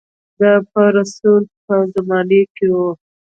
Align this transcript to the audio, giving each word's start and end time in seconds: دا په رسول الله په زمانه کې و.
دا 0.39 0.51
په 0.71 0.81
رسول 0.97 1.41
الله 1.51 1.59
په 1.65 1.73
زمانه 1.93 2.41
کې 2.55 2.67
و. 2.75 2.77